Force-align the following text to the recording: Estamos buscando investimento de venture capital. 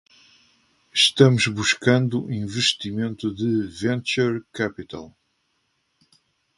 Estamos 0.91 1.45
buscando 1.45 2.17
investimento 2.43 3.25
de 3.39 3.51
venture 3.83 4.41
capital. 4.51 5.07